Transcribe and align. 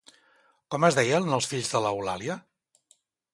Com 0.75 0.85
es 0.87 0.97
deien 0.99 1.29
els 1.39 1.49
fills 1.51 1.69
de 1.75 1.83
l'Eulàlia? 1.87 2.39